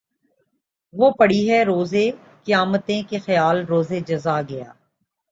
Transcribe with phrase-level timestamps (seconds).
[0.93, 1.93] وہ پڑی ہیں روز
[2.45, 4.71] قیامتیں کہ خیال روز جزا گیا